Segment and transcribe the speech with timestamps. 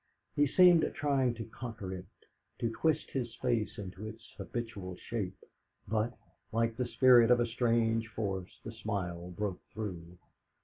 [0.35, 2.07] He seemed trying to conquer it,
[2.57, 5.37] to twist his face into its habitual shape,
[5.87, 6.17] but,
[6.51, 10.17] like the spirit of a strange force, the smile broke through.